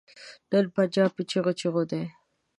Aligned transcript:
نن 0.51 0.65
پنجاب 0.75 1.09
په 1.15 1.21
چيغو 1.29 1.51
چيغو 1.59 1.83
دی. 1.91 2.03